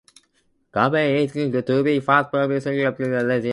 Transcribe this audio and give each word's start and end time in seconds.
Cumby 0.73 1.25
is 1.25 1.31
considered 1.31 1.67
to 1.67 1.83
be 1.83 2.01
part 2.01 2.25
of 2.25 2.31
the 2.33 2.39
humid 2.41 2.63
subtropical 2.63 3.23
region. 3.27 3.49